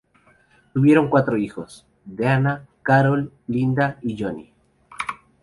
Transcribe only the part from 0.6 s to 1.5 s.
Tuvieron cuatro